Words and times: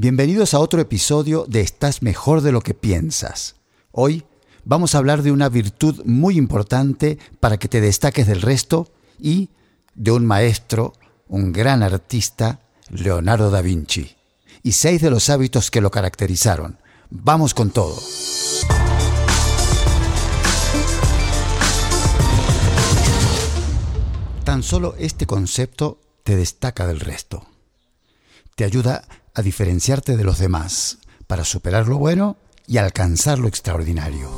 Bienvenidos 0.00 0.54
a 0.54 0.60
otro 0.60 0.80
episodio 0.80 1.44
de 1.48 1.60
Estás 1.60 2.02
mejor 2.02 2.42
de 2.42 2.52
lo 2.52 2.60
que 2.60 2.72
piensas. 2.72 3.56
Hoy 3.90 4.22
vamos 4.64 4.94
a 4.94 4.98
hablar 4.98 5.22
de 5.22 5.32
una 5.32 5.48
virtud 5.48 6.04
muy 6.04 6.36
importante 6.38 7.18
para 7.40 7.56
que 7.56 7.66
te 7.66 7.80
destaques 7.80 8.28
del 8.28 8.40
resto 8.40 8.92
y 9.18 9.48
de 9.96 10.12
un 10.12 10.24
maestro, 10.24 10.92
un 11.26 11.50
gran 11.50 11.82
artista, 11.82 12.60
Leonardo 12.90 13.50
da 13.50 13.60
Vinci, 13.60 14.14
y 14.62 14.70
seis 14.70 15.02
de 15.02 15.10
los 15.10 15.30
hábitos 15.30 15.68
que 15.72 15.80
lo 15.80 15.90
caracterizaron. 15.90 16.78
Vamos 17.10 17.52
con 17.52 17.70
todo. 17.70 18.00
Tan 24.44 24.62
solo 24.62 24.94
este 24.96 25.26
concepto 25.26 25.98
te 26.22 26.36
destaca 26.36 26.86
del 26.86 27.00
resto. 27.00 27.44
Te 28.54 28.62
ayuda 28.62 29.02
a 29.38 29.42
diferenciarte 29.42 30.16
de 30.16 30.24
los 30.24 30.38
demás 30.38 30.98
para 31.28 31.44
superar 31.44 31.86
lo 31.86 31.96
bueno 31.96 32.38
y 32.66 32.78
alcanzar 32.78 33.38
lo 33.38 33.46
extraordinario. 33.46 34.28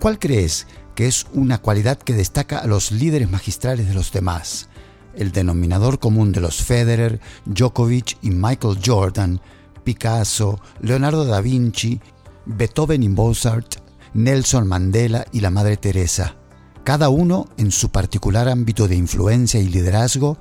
¿Cuál 0.00 0.20
crees 0.20 0.68
que 0.94 1.08
es 1.08 1.26
una 1.32 1.58
cualidad 1.58 1.98
que 1.98 2.12
destaca 2.12 2.58
a 2.58 2.66
los 2.68 2.92
líderes 2.92 3.28
magistrales 3.28 3.88
de 3.88 3.94
los 3.94 4.12
demás? 4.12 4.68
El 5.16 5.32
denominador 5.32 5.98
común 5.98 6.30
de 6.30 6.40
los 6.40 6.62
Federer, 6.62 7.20
Djokovic 7.44 8.18
y 8.22 8.30
Michael 8.30 8.78
Jordan, 8.84 9.40
Picasso, 9.82 10.60
Leonardo 10.80 11.24
da 11.24 11.40
Vinci, 11.40 12.00
Beethoven 12.44 13.02
y 13.02 13.08
Mozart, 13.08 13.76
Nelson 14.14 14.68
Mandela 14.68 15.26
y 15.32 15.40
la 15.40 15.50
Madre 15.50 15.76
Teresa, 15.76 16.36
cada 16.84 17.08
uno 17.08 17.48
en 17.56 17.72
su 17.72 17.88
particular 17.88 18.48
ámbito 18.48 18.86
de 18.86 18.94
influencia 18.94 19.58
y 19.58 19.66
liderazgo, 19.66 20.38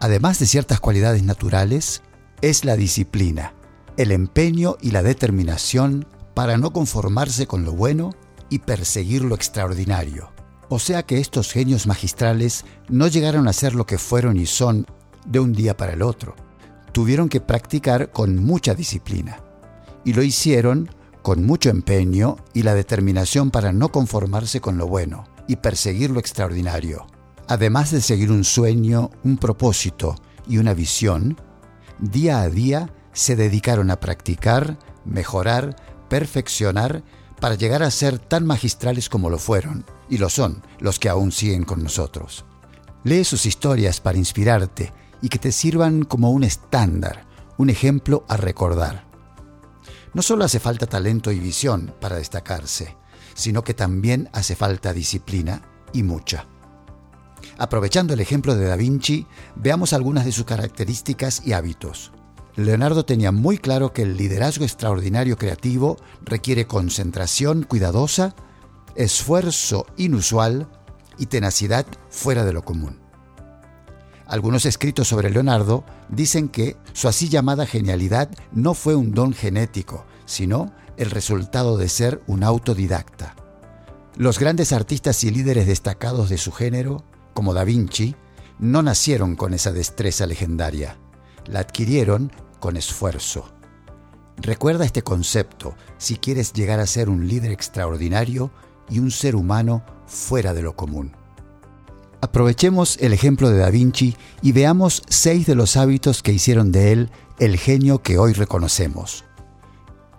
además 0.00 0.38
de 0.38 0.46
ciertas 0.46 0.80
cualidades 0.80 1.22
naturales, 1.22 2.02
es 2.40 2.64
la 2.64 2.76
disciplina, 2.76 3.54
el 3.96 4.12
empeño 4.12 4.76
y 4.80 4.92
la 4.92 5.02
determinación 5.02 6.06
para 6.34 6.56
no 6.56 6.72
conformarse 6.72 7.46
con 7.46 7.64
lo 7.64 7.72
bueno 7.72 8.14
y 8.48 8.60
perseguir 8.60 9.24
lo 9.24 9.34
extraordinario. 9.34 10.32
O 10.68 10.78
sea 10.78 11.02
que 11.02 11.18
estos 11.18 11.50
genios 11.50 11.86
magistrales 11.86 12.64
no 12.88 13.08
llegaron 13.08 13.48
a 13.48 13.52
ser 13.52 13.74
lo 13.74 13.86
que 13.86 13.98
fueron 13.98 14.36
y 14.36 14.46
son 14.46 14.86
de 15.26 15.40
un 15.40 15.52
día 15.52 15.76
para 15.76 15.94
el 15.94 16.02
otro. 16.02 16.36
Tuvieron 16.92 17.28
que 17.28 17.40
practicar 17.40 18.10
con 18.10 18.36
mucha 18.36 18.74
disciplina. 18.74 19.40
Y 20.04 20.12
lo 20.12 20.22
hicieron 20.22 20.90
con 21.22 21.44
mucho 21.44 21.70
empeño 21.70 22.36
y 22.54 22.62
la 22.62 22.74
determinación 22.74 23.50
para 23.50 23.72
no 23.72 23.90
conformarse 23.90 24.60
con 24.60 24.78
lo 24.78 24.86
bueno 24.86 25.24
y 25.46 25.56
perseguir 25.56 26.10
lo 26.10 26.20
extraordinario. 26.20 27.06
Además 27.48 27.90
de 27.90 28.02
seguir 28.02 28.30
un 28.30 28.44
sueño, 28.44 29.10
un 29.24 29.38
propósito 29.38 30.16
y 30.46 30.58
una 30.58 30.74
visión, 30.74 31.40
día 31.98 32.42
a 32.42 32.50
día 32.50 32.92
se 33.12 33.36
dedicaron 33.36 33.90
a 33.90 34.00
practicar, 34.00 34.78
mejorar, 35.06 35.74
perfeccionar 36.10 37.02
para 37.40 37.54
llegar 37.54 37.82
a 37.82 37.90
ser 37.90 38.18
tan 38.18 38.44
magistrales 38.44 39.08
como 39.08 39.30
lo 39.30 39.38
fueron, 39.38 39.86
y 40.10 40.18
lo 40.18 40.28
son 40.28 40.62
los 40.78 40.98
que 40.98 41.08
aún 41.08 41.32
siguen 41.32 41.64
con 41.64 41.82
nosotros. 41.82 42.44
Lee 43.04 43.24
sus 43.24 43.46
historias 43.46 44.00
para 44.00 44.18
inspirarte 44.18 44.92
y 45.22 45.30
que 45.30 45.38
te 45.38 45.50
sirvan 45.50 46.02
como 46.02 46.30
un 46.30 46.44
estándar, 46.44 47.26
un 47.56 47.70
ejemplo 47.70 48.24
a 48.28 48.36
recordar. 48.36 49.06
No 50.12 50.20
solo 50.20 50.44
hace 50.44 50.60
falta 50.60 50.86
talento 50.86 51.32
y 51.32 51.38
visión 51.38 51.94
para 51.98 52.16
destacarse, 52.16 52.96
sino 53.34 53.64
que 53.64 53.72
también 53.72 54.28
hace 54.32 54.54
falta 54.54 54.92
disciplina 54.92 55.62
y 55.92 56.02
mucha. 56.02 56.44
Aprovechando 57.58 58.14
el 58.14 58.20
ejemplo 58.20 58.54
de 58.54 58.66
Da 58.66 58.76
Vinci, 58.76 59.26
veamos 59.56 59.92
algunas 59.92 60.24
de 60.24 60.32
sus 60.32 60.44
características 60.44 61.42
y 61.44 61.52
hábitos. 61.52 62.12
Leonardo 62.54 63.04
tenía 63.04 63.32
muy 63.32 63.58
claro 63.58 63.92
que 63.92 64.02
el 64.02 64.16
liderazgo 64.16 64.64
extraordinario 64.64 65.36
creativo 65.36 65.96
requiere 66.24 66.66
concentración 66.66 67.64
cuidadosa, 67.64 68.34
esfuerzo 68.94 69.86
inusual 69.96 70.68
y 71.18 71.26
tenacidad 71.26 71.84
fuera 72.10 72.44
de 72.44 72.52
lo 72.52 72.62
común. 72.62 73.00
Algunos 74.26 74.66
escritos 74.66 75.08
sobre 75.08 75.30
Leonardo 75.30 75.84
dicen 76.08 76.48
que 76.48 76.76
su 76.92 77.08
así 77.08 77.28
llamada 77.28 77.66
genialidad 77.66 78.28
no 78.52 78.74
fue 78.74 78.94
un 78.94 79.12
don 79.12 79.32
genético, 79.32 80.04
sino 80.26 80.72
el 80.96 81.10
resultado 81.10 81.76
de 81.76 81.88
ser 81.88 82.20
un 82.26 82.44
autodidacta. 82.44 83.34
Los 84.16 84.38
grandes 84.38 84.72
artistas 84.72 85.22
y 85.24 85.30
líderes 85.30 85.66
destacados 85.66 86.28
de 86.28 86.38
su 86.38 86.52
género, 86.52 87.04
como 87.38 87.54
Da 87.54 87.62
Vinci, 87.62 88.16
no 88.58 88.82
nacieron 88.82 89.36
con 89.36 89.54
esa 89.54 89.70
destreza 89.70 90.26
legendaria, 90.26 90.98
la 91.46 91.60
adquirieron 91.60 92.32
con 92.58 92.76
esfuerzo. 92.76 93.48
Recuerda 94.38 94.84
este 94.84 95.02
concepto 95.02 95.76
si 95.98 96.16
quieres 96.16 96.52
llegar 96.52 96.80
a 96.80 96.86
ser 96.88 97.08
un 97.08 97.28
líder 97.28 97.52
extraordinario 97.52 98.50
y 98.90 98.98
un 98.98 99.12
ser 99.12 99.36
humano 99.36 99.84
fuera 100.08 100.52
de 100.52 100.62
lo 100.62 100.74
común. 100.74 101.12
Aprovechemos 102.20 102.96
el 103.00 103.12
ejemplo 103.12 103.50
de 103.50 103.58
Da 103.58 103.70
Vinci 103.70 104.16
y 104.42 104.50
veamos 104.50 105.04
seis 105.08 105.46
de 105.46 105.54
los 105.54 105.76
hábitos 105.76 106.24
que 106.24 106.32
hicieron 106.32 106.72
de 106.72 106.90
él 106.90 107.10
el 107.38 107.56
genio 107.56 108.02
que 108.02 108.18
hoy 108.18 108.32
reconocemos. 108.32 109.24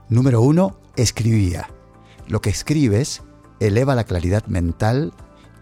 Número 0.07 0.41
uno, 0.41 0.80
escribía. 0.96 1.69
Lo 2.30 2.40
que 2.40 2.50
escribes 2.50 3.24
eleva 3.59 3.94
la 3.94 4.06
claridad 4.06 4.46
mental 4.46 5.12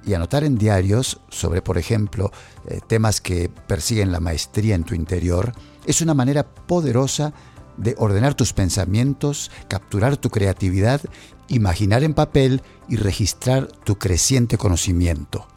y 0.07 0.13
anotar 0.13 0.43
en 0.43 0.57
diarios 0.57 1.19
sobre, 1.29 1.61
por 1.61 1.77
ejemplo, 1.77 2.31
eh, 2.67 2.79
temas 2.87 3.21
que 3.21 3.49
persiguen 3.67 4.11
la 4.11 4.19
maestría 4.19 4.73
en 4.73 4.83
tu 4.83 4.95
interior, 4.95 5.51
es 5.85 6.01
una 6.01 6.13
manera 6.13 6.43
poderosa 6.43 7.33
de 7.75 7.93
ordenar 7.97 8.33
tus 8.33 8.53
pensamientos, 8.53 9.51
capturar 9.67 10.17
tu 10.17 10.29
creatividad, 10.29 11.01
imaginar 11.49 12.03
en 12.03 12.13
papel 12.13 12.61
y 12.87 12.95
registrar 12.95 13.67
tu 13.67 13.97
creciente 13.99 14.57
conocimiento. 14.57 15.47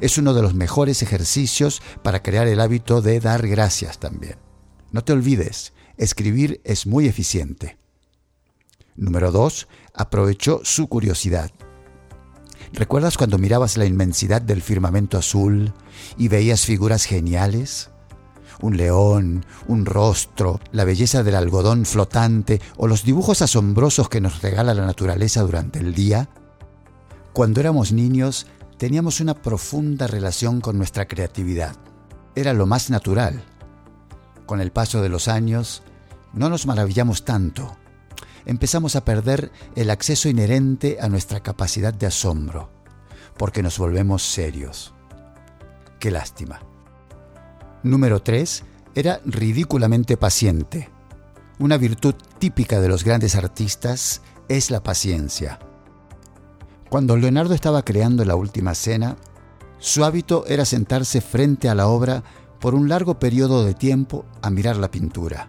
Es 0.00 0.18
uno 0.18 0.34
de 0.34 0.42
los 0.42 0.54
mejores 0.54 1.02
ejercicios 1.02 1.80
para 2.02 2.22
crear 2.22 2.46
el 2.48 2.60
hábito 2.60 3.00
de 3.00 3.20
dar 3.20 3.46
gracias 3.46 3.98
también. 3.98 4.36
No 4.90 5.02
te 5.02 5.12
olvides, 5.12 5.72
escribir 5.96 6.60
es 6.64 6.86
muy 6.86 7.06
eficiente. 7.06 7.78
Número 8.96 9.30
2. 9.30 9.68
Aprovechó 9.94 10.60
su 10.64 10.88
curiosidad. 10.88 11.50
¿Recuerdas 12.72 13.16
cuando 13.16 13.38
mirabas 13.38 13.76
la 13.76 13.86
inmensidad 13.86 14.42
del 14.42 14.62
firmamento 14.62 15.18
azul 15.18 15.72
y 16.16 16.28
veías 16.28 16.62
figuras 16.64 17.04
geniales? 17.04 17.90
Un 18.60 18.76
león, 18.76 19.44
un 19.68 19.86
rostro, 19.86 20.60
la 20.72 20.84
belleza 20.84 21.22
del 21.22 21.34
algodón 21.34 21.84
flotante 21.84 22.60
o 22.76 22.86
los 22.86 23.04
dibujos 23.04 23.42
asombrosos 23.42 24.08
que 24.08 24.20
nos 24.20 24.42
regala 24.42 24.74
la 24.74 24.86
naturaleza 24.86 25.42
durante 25.42 25.78
el 25.78 25.94
día. 25.94 26.28
Cuando 27.32 27.60
éramos 27.60 27.92
niños 27.92 28.46
teníamos 28.78 29.20
una 29.20 29.34
profunda 29.34 30.06
relación 30.06 30.60
con 30.60 30.78
nuestra 30.78 31.06
creatividad. 31.06 31.76
Era 32.34 32.52
lo 32.52 32.66
más 32.66 32.90
natural. 32.90 33.44
Con 34.46 34.60
el 34.60 34.70
paso 34.70 35.02
de 35.02 35.08
los 35.08 35.28
años, 35.28 35.82
no 36.32 36.48
nos 36.48 36.66
maravillamos 36.66 37.24
tanto 37.24 37.76
empezamos 38.46 38.96
a 38.96 39.04
perder 39.04 39.52
el 39.74 39.90
acceso 39.90 40.28
inherente 40.28 40.98
a 41.00 41.08
nuestra 41.08 41.40
capacidad 41.40 41.92
de 41.92 42.06
asombro, 42.06 42.70
porque 43.36 43.62
nos 43.62 43.78
volvemos 43.78 44.22
serios. 44.22 44.94
Qué 45.98 46.10
lástima. 46.10 46.60
Número 47.82 48.22
3. 48.22 48.64
Era 48.94 49.20
ridículamente 49.24 50.16
paciente. 50.16 50.88
Una 51.58 51.76
virtud 51.76 52.14
típica 52.38 52.80
de 52.80 52.88
los 52.88 53.04
grandes 53.04 53.34
artistas 53.34 54.22
es 54.48 54.70
la 54.70 54.82
paciencia. 54.82 55.58
Cuando 56.88 57.16
Leonardo 57.16 57.54
estaba 57.54 57.82
creando 57.82 58.24
la 58.24 58.36
última 58.36 58.74
cena, 58.74 59.16
su 59.78 60.04
hábito 60.04 60.46
era 60.46 60.64
sentarse 60.64 61.20
frente 61.20 61.68
a 61.68 61.74
la 61.74 61.88
obra 61.88 62.22
por 62.60 62.74
un 62.74 62.88
largo 62.88 63.18
periodo 63.18 63.64
de 63.64 63.74
tiempo 63.74 64.24
a 64.40 64.50
mirar 64.50 64.76
la 64.76 64.90
pintura. 64.90 65.48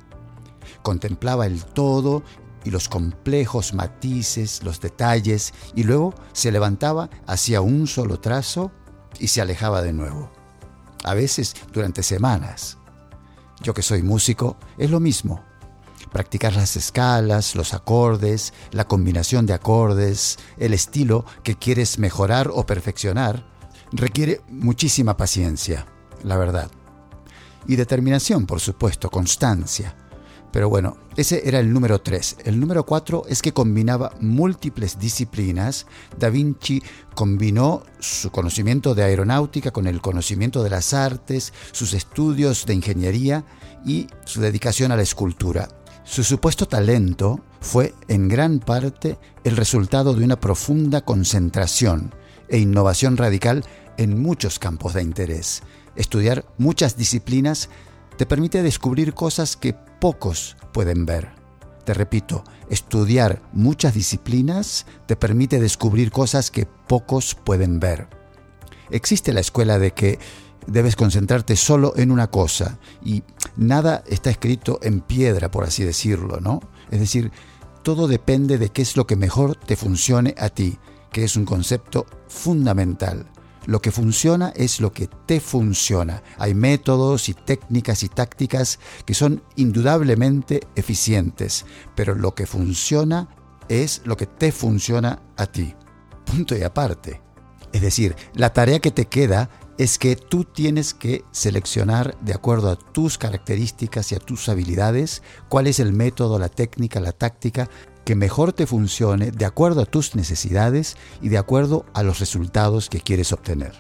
Contemplaba 0.82 1.46
el 1.46 1.64
todo 1.66 2.24
y 2.68 2.70
los 2.70 2.90
complejos 2.90 3.74
matices, 3.74 4.62
los 4.62 4.82
detalles, 4.82 5.54
y 5.74 5.84
luego 5.84 6.14
se 6.34 6.52
levantaba 6.52 7.10
hacia 7.26 7.62
un 7.62 7.88
solo 7.88 8.20
trazo 8.20 8.72
y 9.20 9.30
se 9.30 9.40
alejaba 9.40 9.82
de 9.82 9.94
nuevo. 9.94 10.30
A 11.06 11.14
veces 11.14 11.56
durante 11.72 12.04
semanas. 12.04 12.78
Yo 13.62 13.74
que 13.74 13.82
soy 13.82 14.04
músico, 14.04 14.58
es 14.78 14.92
lo 14.92 15.00
mismo. 15.00 15.42
Practicar 16.12 16.54
las 16.54 16.76
escalas, 16.76 17.56
los 17.56 17.74
acordes, 17.74 18.54
la 18.72 18.86
combinación 18.86 19.46
de 19.46 19.54
acordes, 19.54 20.38
el 20.58 20.74
estilo 20.74 21.24
que 21.44 21.56
quieres 21.56 22.00
mejorar 22.00 22.50
o 22.54 22.66
perfeccionar, 22.66 23.48
requiere 23.94 24.42
muchísima 24.50 25.16
paciencia, 25.16 25.86
la 26.22 26.36
verdad. 26.36 26.70
Y 27.66 27.78
determinación, 27.78 28.46
por 28.46 28.60
supuesto, 28.60 29.10
constancia 29.10 29.96
Pero 30.58 30.70
bueno, 30.70 30.98
ese 31.16 31.48
era 31.48 31.60
el 31.60 31.72
número 31.72 32.02
3. 32.02 32.38
El 32.46 32.60
número 32.60 32.84
4 32.84 33.26
es 33.30 33.44
que 33.44 33.54
combinaba 33.54 34.14
múltiples 34.20 34.98
disciplinas. 34.98 35.86
Da 36.18 36.32
Vinci 36.32 36.82
combinó 37.14 37.84
su 38.00 38.32
conocimiento 38.32 38.96
de 38.96 39.04
aeronáutica 39.04 39.70
con 39.70 39.86
el 39.86 40.02
conocimiento 40.02 40.64
de 40.64 40.72
las 40.72 40.96
artes, 40.96 41.54
sus 41.74 41.94
estudios 41.94 42.66
de 42.66 42.74
ingeniería 42.74 43.46
y 43.86 44.08
su 44.26 44.42
dedicación 44.42 44.92
a 44.92 44.96
la 44.96 45.04
escultura. 45.04 45.68
Su 46.04 46.24
supuesto 46.24 46.68
talento 46.68 47.40
fue 47.62 47.94
en 48.08 48.28
gran 48.28 48.58
parte 48.58 49.20
el 49.44 49.58
resultado 49.58 50.16
de 50.16 50.26
una 50.26 50.40
profunda 50.40 51.02
concentración 51.02 52.16
e 52.50 52.58
innovación 52.58 53.16
radical 53.16 53.64
en 53.98 54.20
muchos 54.20 54.58
campos 54.58 54.96
de 54.96 55.04
interés. 55.04 55.62
Estudiar 55.96 56.46
muchas 56.58 56.98
disciplinas 56.98 57.70
te 58.18 58.26
permite 58.26 58.64
descubrir 58.64 59.14
cosas 59.14 59.56
que 59.56 59.76
pocos 60.00 60.58
pueden 60.74 61.06
ver. 61.06 61.32
Te 61.86 61.94
repito, 61.94 62.44
estudiar 62.70 63.42
muchas 63.54 63.94
disciplinas 63.94 64.86
te 65.06 65.16
permite 65.16 65.60
descubrir 65.60 66.12
cosas 66.12 66.52
que 66.52 66.66
pocos 66.66 67.36
pueden 67.36 67.80
ver. 67.80 68.10
Existe 68.90 69.34
la 69.34 69.40
escuela 69.40 69.80
de 69.80 69.92
que 69.92 70.20
debes 70.66 70.96
concentrarte 70.96 71.56
solo 71.56 71.94
en 71.96 72.12
una 72.12 72.28
cosa 72.28 72.78
y 73.04 73.24
nada 73.56 74.04
está 74.08 74.30
escrito 74.30 74.80
en 74.84 75.00
piedra, 75.02 75.50
por 75.50 75.64
así 75.64 75.84
decirlo, 75.84 76.40
¿no? 76.42 76.60
Es 76.92 77.00
decir, 77.00 77.32
todo 77.84 78.08
depende 78.08 78.58
de 78.58 78.70
qué 78.70 78.82
es 78.82 78.98
lo 78.98 79.08
que 79.08 79.16
mejor 79.16 79.56
te 79.56 79.78
funcione 79.78 80.36
a 80.38 80.50
ti, 80.50 80.78
que 81.12 81.24
es 81.24 81.38
un 81.38 81.46
concepto 81.46 82.06
fundamental. 82.28 83.32
Lo 83.68 83.82
que 83.82 83.92
funciona 83.92 84.54
es 84.56 84.80
lo 84.80 84.94
que 84.94 85.10
te 85.26 85.42
funciona. 85.42 86.24
Hay 86.38 86.54
métodos 86.54 87.28
y 87.28 87.34
técnicas 87.34 88.02
y 88.02 88.08
tácticas 88.08 88.80
que 89.06 89.14
son 89.14 89.44
indudablemente 89.58 90.62
eficientes, 90.78 91.66
pero 91.94 92.16
lo 92.16 92.34
que 92.34 92.46
funciona 92.46 93.28
es 93.68 94.02
lo 94.06 94.16
que 94.16 94.26
te 94.26 94.54
funciona 94.54 95.22
a 95.36 95.48
ti. 95.48 95.76
Punto 96.26 96.58
y 96.58 96.64
aparte. 96.64 97.22
Es 97.74 97.82
decir, 97.82 98.16
la 98.34 98.54
tarea 98.54 98.80
que 98.80 98.92
te 98.92 99.08
queda 99.08 99.50
es 99.78 100.00
que 100.00 100.16
tú 100.16 100.46
tienes 100.46 100.94
que 100.94 101.26
seleccionar 101.32 102.18
de 102.22 102.34
acuerdo 102.34 102.72
a 102.72 102.78
tus 102.78 103.18
características 103.18 104.14
y 104.14 104.16
a 104.16 104.20
tus 104.20 104.48
habilidades 104.48 105.22
cuál 105.50 105.68
es 105.68 105.82
el 105.82 105.92
método, 105.92 106.40
la 106.40 106.48
técnica, 106.48 107.02
la 107.02 107.12
táctica 107.12 107.70
que 108.08 108.16
mejor 108.16 108.54
te 108.54 108.66
funcione 108.66 109.32
de 109.32 109.44
acuerdo 109.44 109.82
a 109.82 109.86
tus 109.86 110.16
necesidades 110.16 110.96
y 111.22 111.28
de 111.28 111.38
acuerdo 111.38 111.86
a 111.94 112.04
los 112.04 112.22
resultados 112.22 112.88
que 112.88 113.02
quieres 113.02 113.34
obtener. 113.34 113.74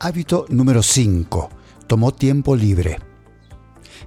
Hábito 0.00 0.46
número 0.48 0.82
5. 0.82 1.48
Tomó 1.86 2.12
tiempo 2.12 2.56
libre. 2.56 2.98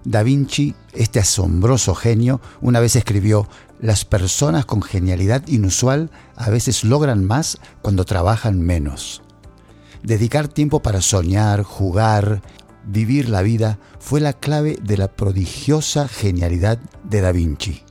Da 0.03 0.23
Vinci, 0.23 0.75
este 0.91 1.21
asombroso 1.21 1.95
genio, 1.95 2.41
una 2.59 2.81
vez 2.81 2.97
escribió, 2.97 3.47
las 3.79 4.03
personas 4.03 4.65
con 4.65 4.81
genialidad 4.81 5.47
inusual 5.47 6.11
a 6.35 6.49
veces 6.49 6.83
logran 6.83 7.23
más 7.23 7.59
cuando 7.81 8.03
trabajan 8.03 8.59
menos. 8.59 9.21
Dedicar 10.03 10.49
tiempo 10.49 10.81
para 10.81 10.99
soñar, 10.99 11.63
jugar, 11.63 12.41
vivir 12.85 13.29
la 13.29 13.41
vida 13.41 13.79
fue 13.99 14.19
la 14.19 14.33
clave 14.33 14.77
de 14.83 14.97
la 14.97 15.07
prodigiosa 15.07 16.09
genialidad 16.09 16.77
de 17.05 17.21
Da 17.21 17.31
Vinci. 17.31 17.85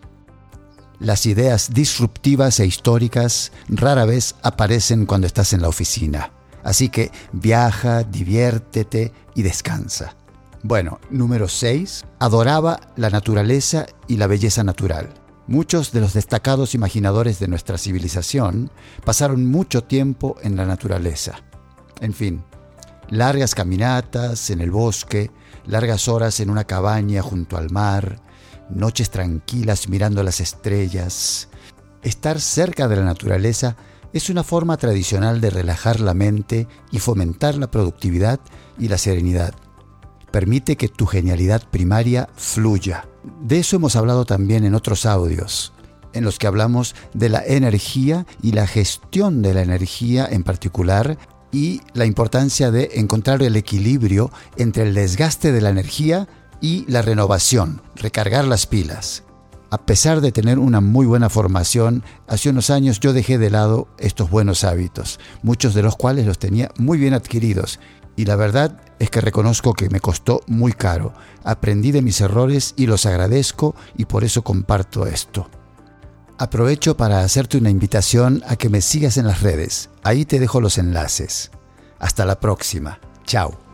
Las 1.00 1.27
ideas 1.27 1.73
disruptivas 1.73 2.59
e 2.59 2.67
históricas 2.67 3.53
rara 3.69 4.05
vez 4.05 4.35
aparecen 4.43 5.06
cuando 5.06 5.29
estás 5.29 5.53
en 5.53 5.62
la 5.62 5.69
oficina. 5.69 6.33
Así 6.65 6.89
que 6.89 7.12
viaja, 7.33 8.03
diviértete 8.03 9.12
y 9.37 9.43
descansa. 9.43 10.17
Bueno, 10.65 10.99
número 11.09 11.47
6. 11.47 12.05
Adoraba 12.19 12.81
la 12.97 13.11
naturaleza 13.11 13.87
y 14.09 14.17
la 14.17 14.27
belleza 14.27 14.65
natural. 14.65 15.09
Muchos 15.47 15.93
de 15.93 16.00
los 16.00 16.15
destacados 16.15 16.75
imaginadores 16.75 17.39
de 17.39 17.47
nuestra 17.47 17.79
civilización 17.79 18.71
pasaron 19.05 19.47
mucho 19.47 19.85
tiempo 19.85 20.37
en 20.43 20.56
la 20.56 20.67
naturaleza. 20.67 21.37
En 22.00 22.12
fin, 22.12 22.43
largas 23.09 23.55
caminatas 23.55 24.50
en 24.50 24.61
el 24.61 24.73
bosque, 24.73 25.31
largas 25.65 26.09
horas 26.09 26.41
en 26.41 26.50
una 26.50 26.65
cabaña 26.65 27.23
junto 27.23 27.56
al 27.56 27.71
mar, 27.71 28.21
noches 28.70 29.11
tranquilas 29.11 29.88
mirando 29.88 30.23
las 30.23 30.41
estrellas. 30.41 31.49
Estar 32.03 32.41
cerca 32.41 32.88
de 32.88 32.97
la 32.97 33.05
naturaleza 33.05 33.76
es 34.12 34.31
una 34.31 34.43
forma 34.43 34.76
tradicional 34.76 35.41
de 35.41 35.50
relajar 35.50 36.00
la 36.00 36.15
mente 36.15 36.67
y 36.91 36.99
fomentar 36.99 37.56
la 37.56 37.70
productividad 37.70 38.41
y 38.79 38.88
la 38.88 38.99
serenidad. 38.99 39.55
Permite 40.31 40.76
que 40.76 40.88
tu 40.88 41.06
genialidad 41.06 41.62
primaria 41.70 42.29
fluya. 42.37 43.09
De 43.43 43.59
eso 43.59 43.76
hemos 43.76 43.97
hablado 43.97 44.25
también 44.25 44.65
en 44.65 44.75
otros 44.75 45.06
audios, 45.06 45.73
en 46.12 46.25
los 46.25 46.38
que 46.38 46.47
hablamos 46.47 46.94
de 47.14 47.29
la 47.29 47.44
energía 47.44 48.26
y 48.43 48.53
la 48.53 48.67
gestión 48.67 49.43
de 49.43 49.55
la 49.55 49.62
energía 49.62 50.26
en 50.31 50.44
particular 50.44 51.19
y 51.50 51.81
la 51.94 52.05
importancia 52.05 52.71
de 52.71 52.91
encontrar 52.94 53.43
el 53.43 53.56
equilibrio 53.56 54.31
entre 54.56 54.85
el 54.85 54.94
desgaste 54.94 55.53
de 55.53 55.61
la 55.61 55.71
energía 55.71 56.29
y 56.61 56.85
la 56.91 57.03
renovación, 57.03 57.83
recargar 57.97 58.45
las 58.45 58.67
pilas. 58.67 59.25
A 59.71 59.79
pesar 59.85 60.23
de 60.23 60.33
tener 60.33 60.59
una 60.59 60.81
muy 60.81 61.05
buena 61.05 61.29
formación, 61.29 62.03
hace 62.27 62.49
unos 62.49 62.71
años 62.71 63.01
yo 63.01 63.13
dejé 63.13 63.37
de 63.37 63.51
lado 63.51 63.89
estos 63.99 64.31
buenos 64.31 64.65
hábitos, 64.65 65.21
muchos 65.43 65.75
de 65.75 65.83
los 65.83 65.97
cuales 65.97 66.27
los 66.27 66.39
tenía 66.39 66.71
muy 66.79 66.97
bien 66.97 67.13
adquiridos, 67.13 67.79
y 68.17 68.25
la 68.25 68.35
verdad 68.35 68.81
es 68.99 69.11
que 69.11 69.21
reconozco 69.21 69.75
que 69.75 69.91
me 69.91 70.01
costó 70.01 70.41
muy 70.47 70.73
caro. 70.73 71.13
Aprendí 71.45 71.93
de 71.93 72.03
mis 72.03 72.21
errores 72.21 72.75
y 72.77 72.87
los 72.87 73.07
agradezco 73.07 73.77
y 73.97 74.07
por 74.07 74.25
eso 74.25 74.43
comparto 74.43 75.07
esto. 75.07 75.49
Aprovecho 76.39 76.97
para 76.97 77.21
hacerte 77.21 77.59
una 77.59 77.71
invitación 77.71 78.43
a 78.49 78.57
que 78.57 78.71
me 78.71 78.81
sigas 78.81 79.19
en 79.19 79.27
las 79.27 79.43
redes. 79.43 79.91
Ahí 80.03 80.25
te 80.25 80.41
dejo 80.41 80.61
los 80.61 80.79
enlaces. 80.79 81.53
Hasta 82.01 82.25
la 82.25 82.41
próxima. 82.41 82.99
Chao. 83.25 83.68